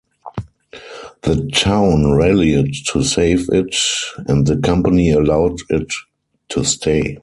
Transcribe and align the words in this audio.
The 1.21 1.47
town 1.53 2.13
rallied 2.15 2.73
to 2.91 3.03
save 3.03 3.47
it, 3.53 3.75
and 4.25 4.47
the 4.47 4.57
company 4.57 5.11
allowed 5.11 5.59
it 5.69 5.93
to 6.49 6.63
stay. 6.63 7.19